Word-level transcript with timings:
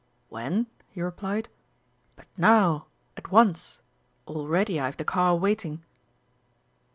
"When?" 0.29 0.65
he 0.89 0.99
replied. 0.99 1.47
"But 2.15 2.25
now! 2.35 2.87
At 3.15 3.29
once. 3.29 3.81
Already 4.27 4.79
I 4.79 4.87
have 4.87 4.97
the 4.97 5.05
car 5.05 5.35
waiting!" 5.35 5.83